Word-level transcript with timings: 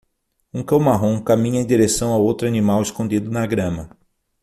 Um 0.51 0.63
cão 0.63 0.79
marrom 0.79 1.21
caminha 1.21 1.61
em 1.61 1.63
direção 1.67 2.11
a 2.11 2.17
outro 2.17 2.47
animal 2.47 2.81
escondido 2.81 3.29
na 3.29 3.45
grama. 3.45 3.95